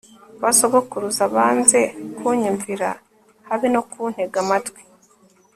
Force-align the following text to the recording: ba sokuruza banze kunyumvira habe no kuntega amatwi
ba 0.41 0.49
sokuruza 0.57 1.23
banze 1.35 1.81
kunyumvira 2.17 2.89
habe 3.47 3.67
no 3.73 3.81
kuntega 3.89 4.37
amatwi 4.43 4.81